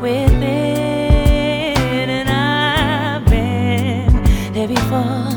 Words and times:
within, 0.00 0.42
and 2.08 2.28
I've 2.28 3.24
been 3.26 4.12
there 4.52 4.68
before. 4.68 5.30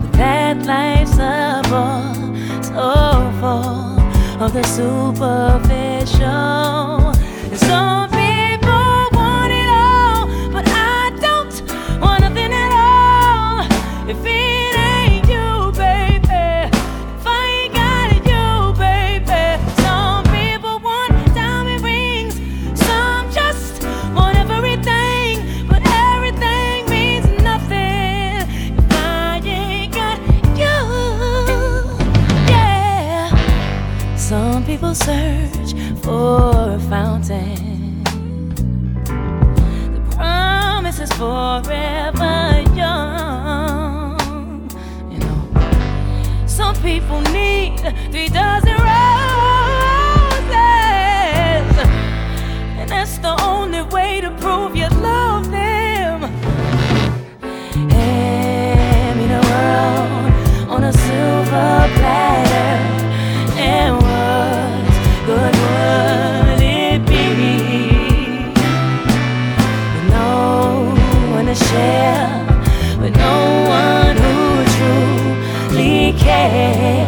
But 0.00 0.12
that 0.12 0.56
life's 0.66 1.18
a 1.18 1.62
bore, 1.70 2.14
so 2.62 3.30
full 3.40 4.00
of 4.42 4.52
the 4.52 4.62
superficial. 4.64 6.26
And 7.50 7.58
so 7.58 7.95
Some 34.26 34.64
people 34.64 34.92
search 34.92 35.72
for 36.02 36.50
a 36.74 36.80
fountain. 36.90 38.02
The 39.94 40.02
promise 40.16 40.98
is 40.98 41.12
forever 41.12 42.64
young. 42.74 44.18
You 45.12 45.18
know, 45.20 46.44
some 46.44 46.74
people 46.82 47.20
need 47.30 47.78
three 48.10 48.26
dozen. 48.26 48.72
Roses. 48.72 49.05
share 71.76 72.98
with 73.00 73.14
no 73.16 73.36
one 73.68 74.16
who 74.24 74.64
truly 74.76 76.12
cares. 76.18 77.05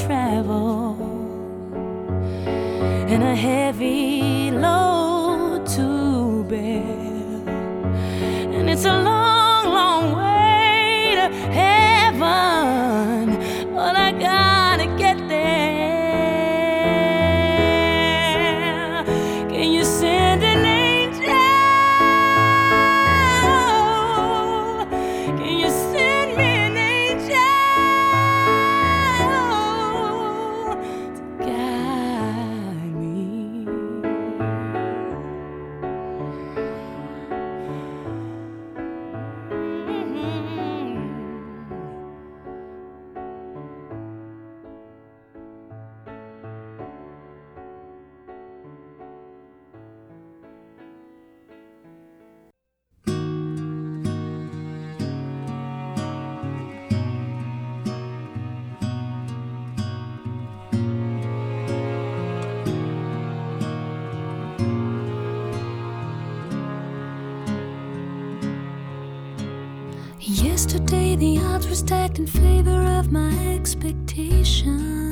travel 0.00 0.96
in 3.08 3.22
a 3.22 3.36
heavy 3.36 4.09
Yesterday, 70.22 71.16
the 71.16 71.38
odds 71.38 71.66
were 71.66 71.74
stacked 71.74 72.18
in 72.18 72.26
favor 72.26 72.82
of 72.98 73.10
my 73.10 73.54
expectations. 73.54 75.09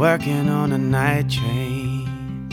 Working 0.00 0.48
on 0.48 0.72
a 0.72 0.78
night 0.78 1.28
train, 1.28 2.48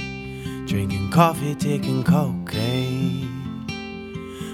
drinking 0.68 1.10
coffee, 1.10 1.56
taking 1.56 2.04
cocaine. 2.04 3.66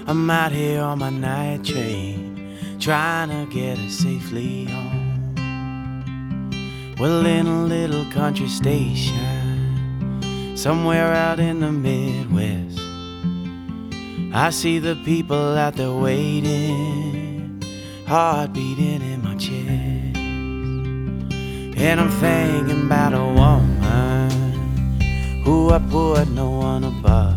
I'm 0.06 0.30
out 0.30 0.52
here 0.52 0.80
on 0.80 1.00
my 1.00 1.10
night 1.10 1.64
train, 1.64 2.56
trying 2.78 3.30
to 3.30 3.52
get 3.52 3.80
us 3.80 3.94
safely 3.94 4.66
home. 4.66 5.34
Well, 6.96 7.26
in 7.26 7.48
a 7.48 7.64
little 7.64 8.04
country 8.12 8.46
station, 8.46 9.16
somewhere 10.56 11.12
out 11.12 11.40
in 11.40 11.58
the 11.62 11.72
Midwest, 11.72 12.78
I 14.32 14.50
see 14.50 14.78
the 14.78 14.94
people 15.04 15.56
out 15.58 15.74
there 15.74 15.90
waiting, 15.90 17.60
heart 18.06 18.52
beating. 18.52 19.13
And 21.84 22.00
I'm 22.00 22.08
thinking 22.08 22.86
about 22.86 23.12
a 23.12 23.22
woman 23.22 24.30
who 25.44 25.70
I 25.70 25.78
put 25.78 26.30
no 26.30 26.48
one 26.50 26.82
above. 26.82 27.36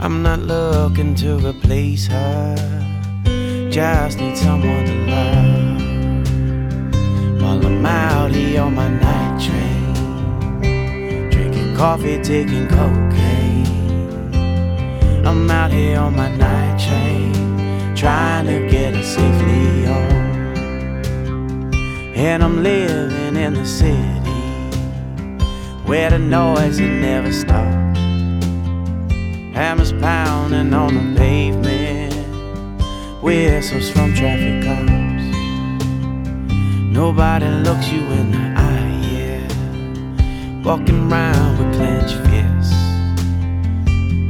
I'm 0.00 0.22
not 0.22 0.38
looking 0.38 1.14
to 1.16 1.36
replace 1.46 2.06
her, 2.06 2.56
just 3.70 4.18
need 4.20 4.38
someone 4.38 4.86
to 4.86 4.94
love. 5.12 5.80
While 7.42 7.66
I'm 7.66 7.84
out 7.84 8.30
here 8.30 8.62
on 8.62 8.74
my 8.74 8.88
night 8.88 9.38
train, 9.38 11.30
drinking 11.30 11.76
coffee, 11.76 12.22
taking 12.22 12.68
cocaine. 12.68 13.66
I'm 15.26 15.50
out 15.50 15.70
here 15.72 15.98
on 15.98 16.16
my 16.16 16.34
night 16.34 16.80
train, 16.80 17.94
trying 17.94 18.46
to 18.46 18.66
get 18.70 18.94
us 18.94 19.14
safely 19.14 19.84
home. 19.84 20.31
And 22.22 22.44
I'm 22.44 22.62
living 22.62 23.34
in 23.34 23.54
the 23.54 23.66
city 23.66 24.30
where 25.84 26.08
the 26.08 26.20
noise 26.20 26.78
it 26.78 26.88
never 26.88 27.32
stops. 27.32 27.98
Hammers 29.56 29.92
pounding 29.94 30.72
on 30.72 30.94
the 30.94 31.18
pavement, 31.18 32.14
whistles 33.20 33.90
from 33.90 34.14
traffic 34.14 34.62
cops. 34.62 35.24
Nobody 36.94 37.48
looks 37.48 37.90
you 37.90 38.02
in 38.02 38.30
the 38.30 38.54
eye, 38.56 39.00
yeah. 39.10 40.62
Walking 40.62 41.10
around 41.10 41.58
with 41.58 41.74
clenched 41.74 42.14
fists. 42.28 42.72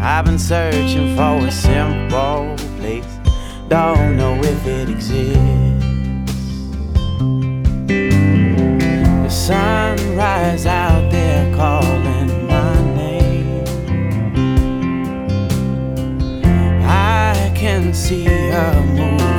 I've 0.00 0.24
been 0.24 0.38
searching 0.38 1.14
for 1.14 1.46
a 1.46 1.52
simple 1.52 2.56
place, 2.78 3.04
don't 3.68 4.16
know 4.16 4.34
if 4.42 4.66
it 4.66 4.88
exists. 4.88 5.71
Sunrise 9.52 10.64
out 10.64 11.10
there 11.10 11.44
calling 11.54 12.46
my 12.46 12.74
name. 12.96 13.64
I 16.82 17.52
can 17.54 17.92
see 17.92 18.24
her 18.24 18.74
moving. 18.94 19.31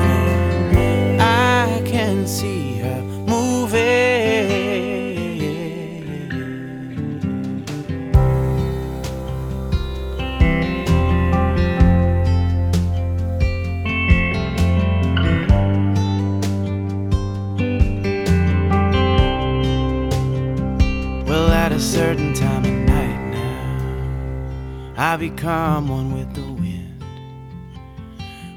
A 21.74 21.80
certain 21.80 22.36
time 22.36 22.64
of 22.64 22.72
night 22.72 23.32
now, 23.32 24.94
I 24.96 25.18
become 25.18 25.88
one 25.88 26.14
with 26.14 26.32
the 26.36 26.44
wind. 26.44 27.04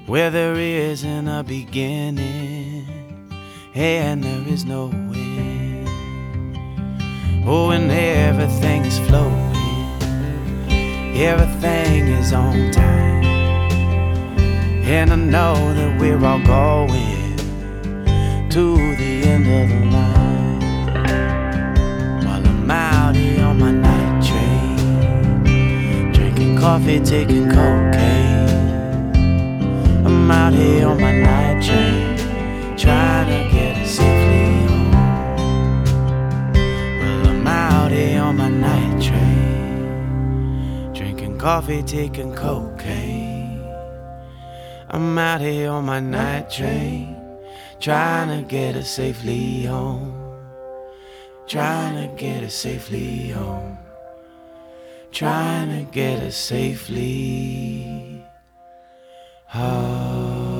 Where 0.06 0.30
there 0.30 0.56
isn't 0.56 1.26
a 1.26 1.42
beginning 1.42 2.84
and 3.74 4.22
there 4.22 4.46
is 4.46 4.66
no 4.66 4.90
end. 4.90 5.88
Oh, 7.46 7.70
and 7.70 7.90
everything 7.90 8.84
is 8.84 8.98
flowing, 9.08 9.56
everything 11.16 12.08
is 12.08 12.34
on 12.34 12.70
time. 12.70 13.24
And 14.84 15.10
I 15.10 15.16
know 15.16 15.72
that 15.72 15.98
we're 15.98 16.22
all 16.22 16.44
going 16.44 17.36
to 18.50 18.76
the 18.96 19.22
end 19.24 19.46
of 19.46 19.68
the 19.70 19.86
line. 19.96 20.25
Coffee, 26.56 27.00
taking 27.00 27.48
cocaine. 27.48 29.14
I'm 30.06 30.30
out 30.30 30.52
here 30.52 30.88
on 30.88 31.00
my 31.00 31.12
night 31.12 31.62
train, 31.62 32.16
trying 32.76 33.28
to 33.28 33.48
get 33.54 33.76
us 33.76 33.90
safely 33.90 34.66
home. 34.66 34.92
Well, 37.00 37.26
I'm 37.28 37.46
out 37.46 37.92
here 37.92 38.22
on 38.22 38.36
my 38.36 38.48
night 38.48 39.02
train, 39.02 40.92
drinking 40.92 41.38
coffee, 41.38 41.82
taking 41.82 42.34
cocaine. 42.34 43.62
I'm 44.88 45.18
out 45.18 45.40
here 45.40 45.70
on 45.70 45.84
my 45.84 46.00
night 46.00 46.50
train, 46.50 47.16
trying 47.80 48.28
to 48.28 48.42
get 48.48 48.76
us 48.76 48.88
safely 48.90 49.64
home. 49.64 50.22
Trying 51.46 51.94
to 51.94 52.08
get 52.16 52.42
us 52.42 52.54
safely 52.54 53.28
home. 53.28 53.78
Trying 55.12 55.86
to 55.86 55.90
get 55.92 56.22
us 56.22 56.36
safely 56.36 58.22
home. 59.46 60.55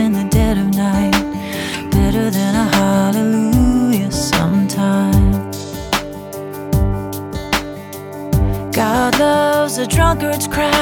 In 0.00 0.12
the 0.12 0.24
dead 0.30 0.56
of 0.56 0.68
night. 0.74 1.12
Better 1.90 2.30
than 2.30 2.54
a 2.54 2.66
hallelujah 2.78 4.10
sometimes. 4.10 5.56
God 8.74 9.18
loves 9.18 9.76
a 9.76 9.86
drunkard's 9.86 10.48
cry, 10.48 10.79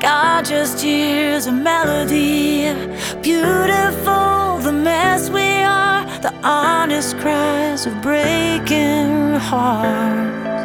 God 0.00 0.46
just 0.46 0.80
hears 0.80 1.46
a 1.46 1.52
melody. 1.52 2.72
Beautiful, 3.20 4.58
the 4.58 4.72
mess 4.72 5.28
we 5.28 5.62
are, 5.62 6.04
the 6.20 6.32
honest 6.42 7.18
cries 7.18 7.84
of 7.84 8.00
breaking 8.00 9.34
hearts 9.34 10.64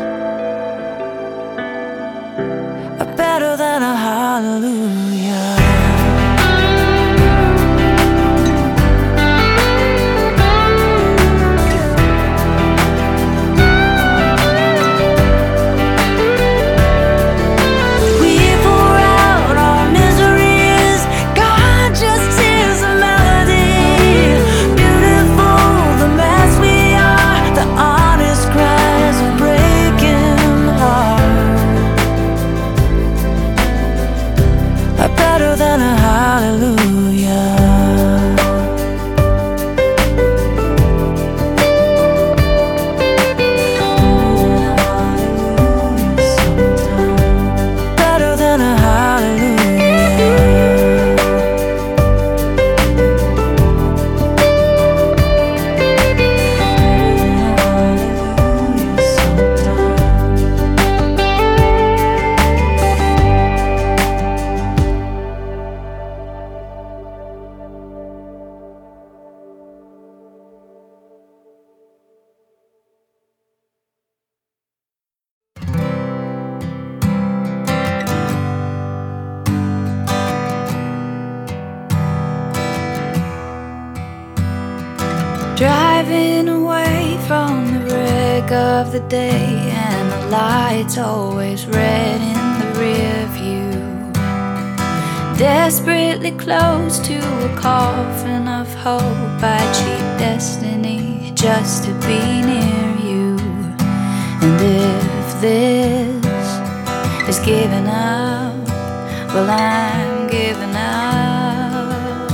are 3.01 3.15
better 3.17 3.57
than 3.57 3.83
a 3.83 3.95
hallelujah. 3.95 5.64
Of 88.75 88.91
the 88.91 88.99
day, 89.07 89.71
and 89.71 90.11
the 90.11 90.27
lights 90.27 90.97
always 90.97 91.65
red 91.65 92.19
in 92.19 92.41
the 92.59 92.69
rear 92.77 93.25
view. 93.38 93.71
Desperately 95.38 96.31
close 96.31 96.99
to 96.99 97.17
a 97.17 97.55
coffin 97.55 98.49
of 98.49 98.67
hope, 98.75 99.41
I 99.41 99.61
cheat 99.77 100.05
destiny 100.19 101.31
just 101.35 101.85
to 101.85 101.91
be 102.07 102.19
near 102.51 102.88
you. 103.09 103.38
And 104.43 104.59
if 104.61 105.27
this 105.39 106.49
is 107.29 107.39
giving 107.45 107.88
up, 107.88 108.67
well, 109.33 109.49
I'm 109.49 110.27
giving 110.27 110.75
up. 110.75 112.29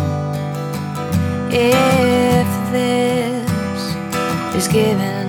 If 1.54 2.50
this 2.72 3.82
is 4.56 4.68
giving 4.68 5.02
up, 5.02 5.21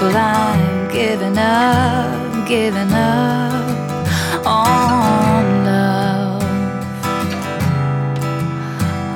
well, 0.00 0.16
I'm 0.16 0.88
giving 0.88 1.38
up, 1.38 2.46
giving 2.46 2.92
up 2.92 4.46
on 4.46 5.64
love, 5.64 6.42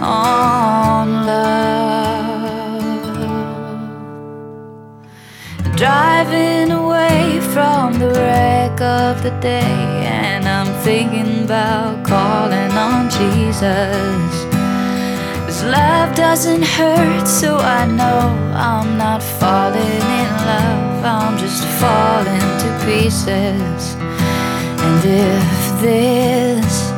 on 0.03 1.27
love. 1.27 1.71
Driving 5.77 6.71
away 6.73 7.41
from 7.53 7.99
the 7.99 8.11
wreck 8.11 8.81
of 8.81 9.23
the 9.23 9.31
day, 9.41 10.07
and 10.07 10.49
I'm 10.49 10.73
thinking 10.83 11.45
about 11.45 12.05
calling 12.07 12.73
on 12.73 13.11
Jesus. 13.11 14.45
Cause 15.45 15.63
love 15.65 16.15
doesn't 16.15 16.63
hurt, 16.63 17.27
so 17.27 17.57
I 17.59 17.85
know 17.87 18.21
I'm 18.55 18.97
not 18.97 19.23
falling 19.23 20.05
in. 20.21 20.30
I'm 21.05 21.39
just 21.39 21.65
falling 21.81 22.41
to 22.63 22.69
pieces. 22.85 23.95
And 24.85 25.03
if 25.05 25.81
this 25.81 26.93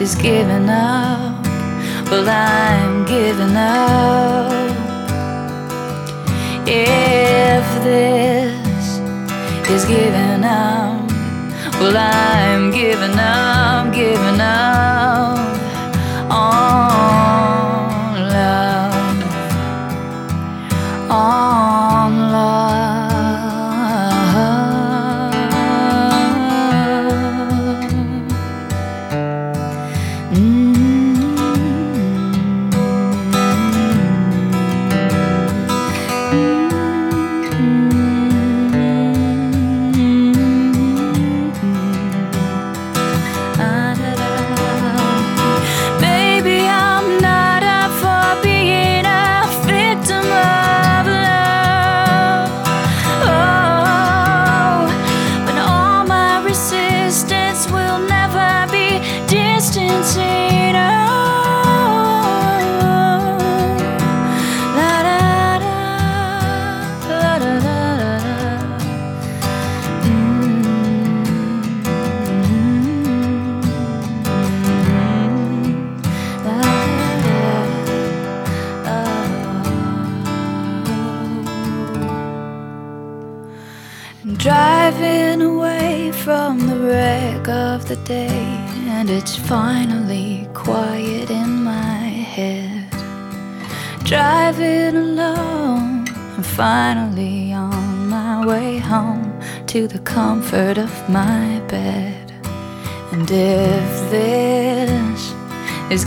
is 0.00 0.14
giving 0.14 0.68
up, 0.68 1.44
well, 2.10 2.28
I'm 2.28 3.04
giving 3.06 3.56
up. 3.56 4.52
If 6.66 7.64
this 7.82 8.98
is 9.70 9.84
giving 9.86 10.44
up, 10.44 11.10
well, 11.80 11.96
I'm 11.96 12.70
giving 12.70 13.18
up, 13.18 13.94
giving 13.94 14.40
up 14.40 14.91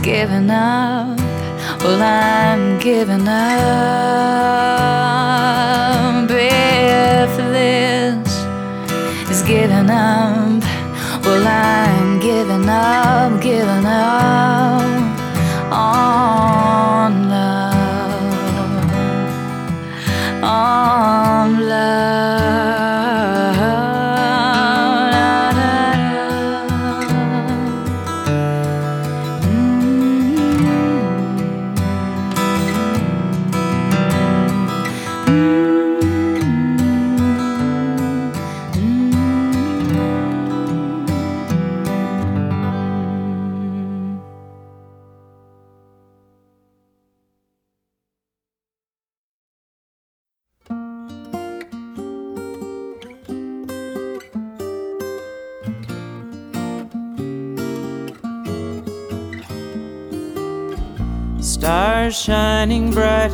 giving 0.06 0.52
up, 0.52 1.18
well, 1.82 2.00
I'm 2.00 2.78
giving 2.78 3.28
up. 3.28 4.85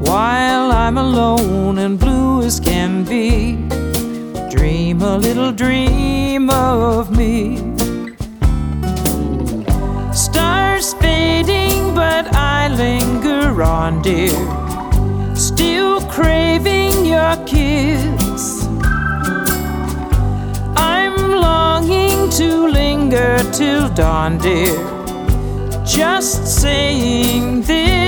While 0.00 0.70
I'm 0.70 0.96
alone 0.96 1.78
and 1.78 1.98
blue 1.98 2.42
as 2.42 2.60
can 2.60 3.04
be, 3.04 3.56
dream 4.48 5.02
a 5.02 5.18
little 5.18 5.50
dream 5.50 6.50
of 6.50 7.10
me. 7.10 7.56
Stars 10.12 10.94
fading, 10.94 11.96
but 11.96 12.32
I 12.32 12.68
linger 12.68 13.60
on, 13.60 14.00
dear. 14.00 14.38
Still 15.34 16.00
craving 16.02 17.04
your 17.04 17.36
kiss. 17.44 18.66
I'm 20.76 21.32
longing 21.32 22.30
to 22.38 22.68
linger 22.68 23.38
till 23.52 23.88
dawn, 23.94 24.38
dear. 24.38 24.76
Just 25.84 26.46
saying 26.46 27.62
this. 27.62 28.07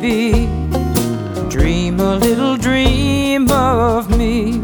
Be, 0.00 0.46
dream 1.48 2.00
a 2.00 2.16
little 2.16 2.56
dream 2.56 3.50
of 3.50 4.10
me. 4.16 4.58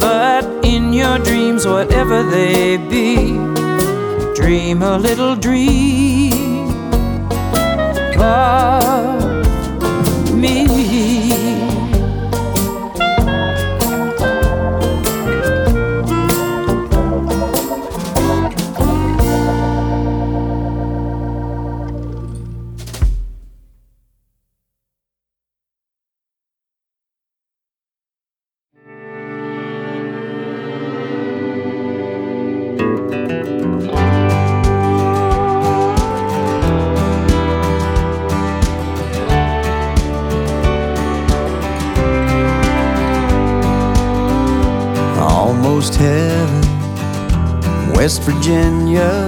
But 0.00 0.44
in 0.64 0.92
your 0.92 1.18
dreams, 1.18 1.66
whatever 1.66 2.22
they 2.22 2.76
be, 2.76 3.32
dream 4.34 4.82
a 4.82 4.98
little 4.98 5.36
dream 5.36 6.68
of 8.18 9.01
Virginia. 48.42 49.21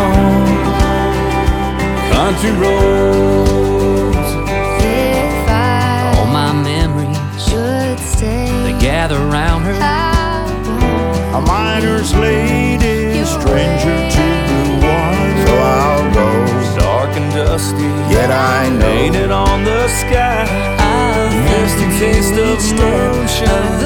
Home. 0.00 0.48
Country 2.12 2.52
roads. 2.62 4.30
If 4.82 5.48
I 5.48 6.14
All 6.18 6.26
my 6.26 6.52
memories, 6.52 7.18
should 7.46 7.98
stay, 7.98 8.46
they 8.64 8.76
gather 8.80 9.18
round 9.18 9.64
her. 9.64 9.76
I 9.80 10.46
won't. 10.66 11.36
A 11.38 11.40
miner's 11.46 12.12
lady, 12.14 13.24
stranger 13.24 13.96
to 14.14 14.24
blue 14.46 14.74
water. 14.86 15.46
So 15.46 15.52
I'll 15.56 16.14
go. 16.14 16.28
Dark 16.78 17.10
and 17.16 17.30
dusty, 17.34 17.88
Yet 18.14 18.30
I 18.30 18.68
know 18.70 18.80
painted 18.80 19.30
on 19.30 19.64
the 19.64 19.88
sky. 19.88 20.46
Misty 21.50 21.88
taste 21.98 22.34
of 22.34 22.58
moonshine, 22.78 23.80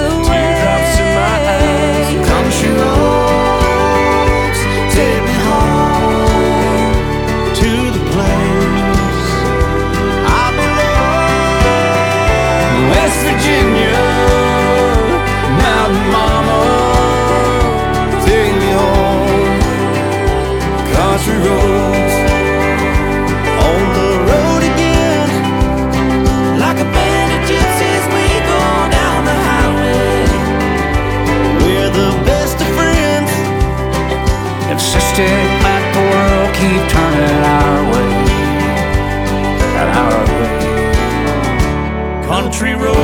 country 42.54 42.74
road, 42.76 43.03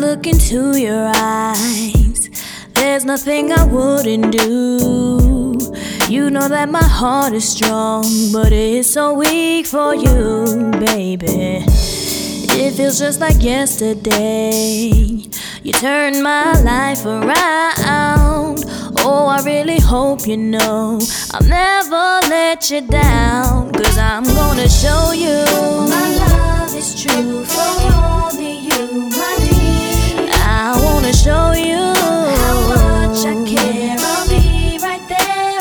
look 0.00 0.26
into 0.26 0.78
your 0.78 1.10
eyes, 1.14 2.30
there's 2.74 3.04
nothing 3.04 3.52
I 3.52 3.64
wouldn't 3.64 4.32
do. 4.32 5.58
You 6.08 6.30
know 6.30 6.48
that 6.48 6.68
my 6.70 6.82
heart 6.82 7.32
is 7.32 7.48
strong, 7.48 8.04
but 8.32 8.52
it's 8.52 8.88
so 8.88 9.14
weak 9.14 9.66
for 9.66 9.94
you, 9.94 10.70
baby. 10.78 11.64
It 12.60 12.74
feels 12.74 12.98
just 12.98 13.20
like 13.20 13.42
yesterday. 13.42 14.90
You 15.62 15.72
turned 15.72 16.22
my 16.22 16.52
life 16.62 17.04
around. 17.04 18.64
Oh, 19.00 19.26
I 19.28 19.42
really 19.44 19.80
hope 19.80 20.26
you 20.26 20.36
know 20.36 21.00
I'll 21.32 21.46
never 21.46 22.28
let 22.28 22.70
you 22.70 22.80
down. 22.80 23.72
Cause 23.72 23.98
I'm 23.98 24.24
gonna 24.24 24.68
show 24.68 25.12
you 25.12 25.44
my 25.88 26.16
love 26.16 26.74
is 26.74 27.00
true 27.02 27.44
for 27.44 27.70
you, 27.82 28.17
show 31.28 31.52
you 31.52 31.84
how 32.40 32.56
much 32.72 33.20
I 33.26 33.34
care. 33.44 33.96
I'll 33.98 34.28
be 34.30 34.78
right 34.80 35.04
there. 35.12 35.60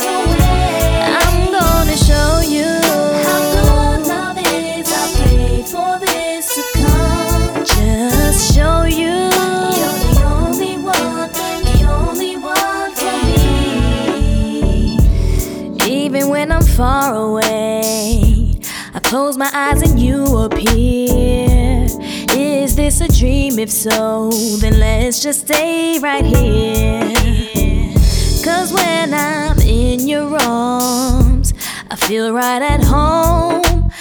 I'm 1.22 1.52
gonna 1.52 1.98
show 2.10 2.40
you 2.56 2.72
how 3.26 3.40
good 3.56 4.00
love 4.08 4.38
is. 4.38 4.88
I 5.02 5.04
prayed 5.18 5.68
for 5.74 6.00
this 6.00 6.46
to 6.56 6.64
come. 6.80 7.66
Just 7.66 8.56
show 8.56 8.78
you 8.84 9.16
you're 9.78 10.00
the 10.08 10.16
only 10.38 10.76
one, 10.78 11.32
the 11.70 11.80
only 12.00 12.34
one 12.38 12.92
me. 13.26 14.98
Even 15.86 16.24
when 16.30 16.48
I'm 16.54 16.64
far 16.80 17.14
away, 17.14 18.62
I 18.94 19.00
close 19.04 19.36
my 19.38 19.50
eyes 19.54 19.82
and 19.82 20.00
you 20.00 20.24
appear. 20.46 20.77
Is 22.88 23.00
this 23.00 23.10
a 23.10 23.20
dream? 23.20 23.60
If 23.60 23.70
so, 23.70 24.32
then 24.62 24.80
let's 24.80 25.22
just 25.22 25.42
stay 25.42 26.00
right 26.00 26.24
here. 26.24 27.14
Cause 28.46 28.72
when 28.72 29.14
I'm 29.14 29.60
in 29.60 30.08
your 30.08 30.34
arms, 30.42 31.54
I 31.92 31.98
feel 31.98 32.32
right 32.32 32.62
at 32.62 32.82
home. 32.82 33.92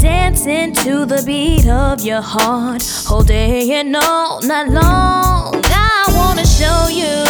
Dancing 0.00 0.72
to 0.84 1.04
the 1.04 1.20
beat 1.26 1.66
of 1.66 2.00
your 2.02 2.20
heart, 2.20 2.84
whole 3.08 3.24
day 3.24 3.72
and 3.72 3.96
all 3.96 4.40
night 4.42 4.68
long. 4.68 5.60
I 5.64 6.04
wanna 6.14 6.46
show 6.46 6.86
you, 6.86 7.24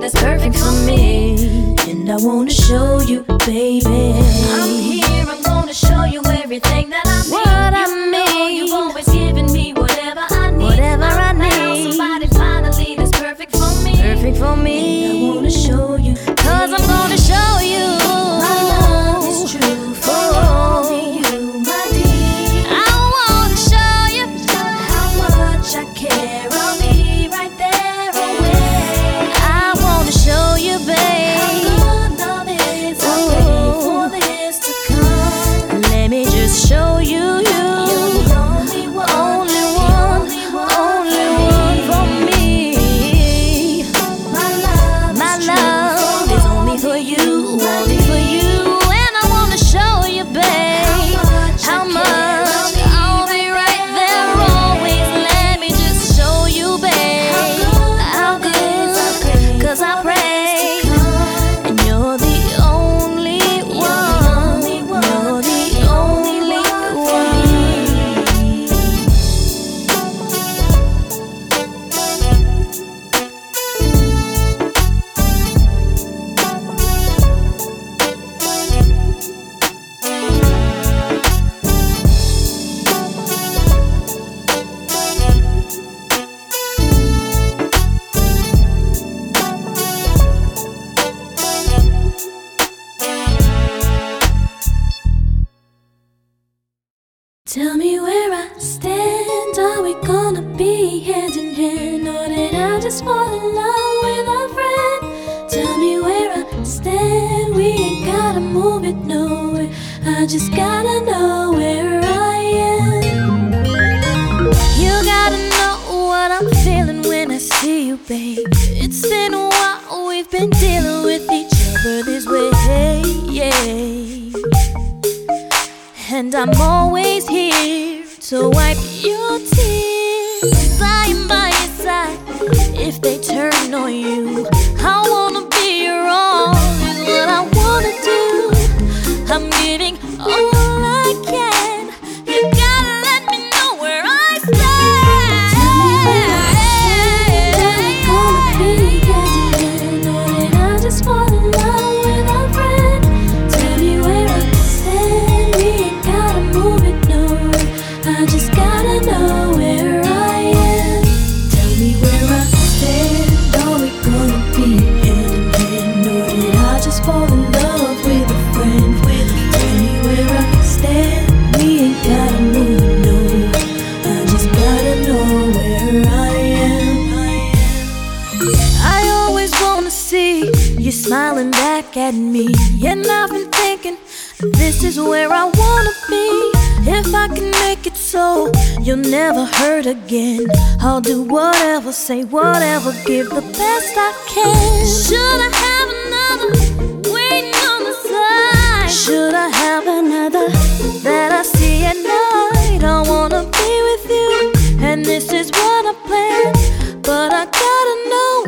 that's 0.00 0.14
perfect 0.14 0.56
for 0.56 0.72
me. 0.86 1.74
And 1.88 2.10
I 2.10 2.16
wanna 2.16 2.50
show 2.50 3.00
you, 3.00 3.22
baby. 3.46 4.12
I'm 4.52 4.68
here, 4.68 5.26
I'm 5.28 5.42
gonna 5.42 5.74
show 5.74 6.04
you 6.04 6.22
everything 6.24 6.90
that 6.90 7.06
I 7.06 7.22
need. 7.22 7.32
What 7.32 7.74
I 7.74 7.86
you 7.86 8.10
know 8.10 8.46
you've 8.48 8.72
always 8.72 9.08
given 9.08 9.52
me 9.52 9.72
whatever 9.72 10.24
I 10.30 10.50
need. 10.50 10.64
Whatever 10.64 11.04
I, 11.04 11.32
need. 11.32 11.92
Somebody 11.92 12.26
finally 12.28 12.96
that's 12.96 13.12
perfect 13.18 13.52
for 13.56 13.70
me. 13.82 13.96
Perfect 14.00 14.38
for 14.38 14.56
me. 14.56 14.97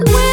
Know 0.07 0.30